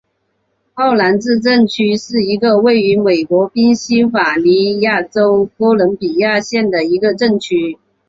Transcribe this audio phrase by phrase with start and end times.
[0.73, 7.77] 奥兰治镇区是一个位于美国宾夕法尼亚州哥伦比亚县的一个镇区。